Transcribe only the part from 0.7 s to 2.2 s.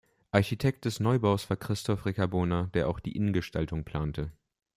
des Neubaus war Christof